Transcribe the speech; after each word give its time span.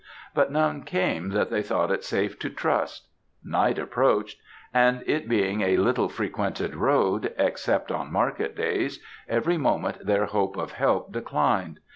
But 0.33 0.51
none 0.51 0.81
came 0.81 1.29
that 1.29 1.51
they 1.51 1.61
thought 1.61 1.91
it 1.91 2.03
safe 2.03 2.39
to 2.39 2.49
trust. 2.49 3.07
Night 3.43 3.77
approached; 3.77 4.39
and 4.73 5.03
it 5.05 5.29
being 5.29 5.61
a 5.61 5.77
little 5.77 6.09
frequented 6.09 6.73
road, 6.75 7.35
except 7.37 7.91
on 7.91 8.11
market 8.11 8.55
days, 8.55 8.99
every 9.29 9.59
moment 9.59 10.03
their 10.03 10.25
hope 10.25 10.57
of 10.57 10.71
help 10.71 11.11
declined. 11.11 11.81